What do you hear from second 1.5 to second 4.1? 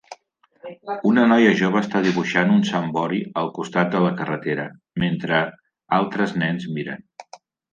jove està dibuixant un sambori al costat de